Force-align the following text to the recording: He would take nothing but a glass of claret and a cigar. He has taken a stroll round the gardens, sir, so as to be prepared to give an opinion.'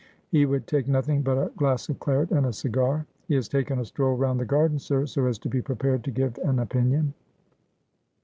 He 0.29 0.47
would 0.47 0.65
take 0.65 0.87
nothing 0.87 1.21
but 1.21 1.37
a 1.37 1.51
glass 1.55 1.87
of 1.87 1.99
claret 1.99 2.31
and 2.31 2.47
a 2.47 2.53
cigar. 2.53 3.05
He 3.27 3.35
has 3.35 3.47
taken 3.47 3.77
a 3.77 3.85
stroll 3.85 4.17
round 4.17 4.39
the 4.39 4.45
gardens, 4.45 4.83
sir, 4.83 5.05
so 5.05 5.27
as 5.27 5.37
to 5.37 5.47
be 5.47 5.61
prepared 5.61 6.03
to 6.05 6.09
give 6.11 6.39
an 6.39 6.57
opinion.' 6.57 7.13